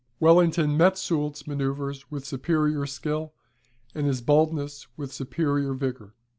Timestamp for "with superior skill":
2.09-3.35